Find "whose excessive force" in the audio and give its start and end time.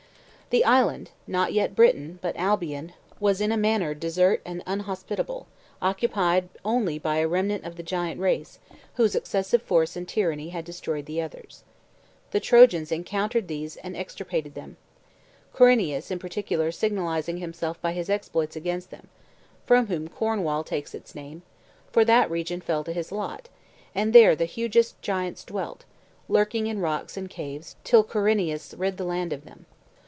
8.95-9.95